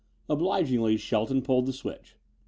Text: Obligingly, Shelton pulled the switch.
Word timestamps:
Obligingly, 0.27 0.97
Shelton 0.97 1.43
pulled 1.43 1.67
the 1.67 1.73
switch. 1.73 2.15